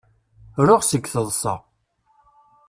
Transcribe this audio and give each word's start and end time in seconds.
Ruɣ 0.67 0.81
seg 0.85 1.03
teḍsa. 1.13 1.53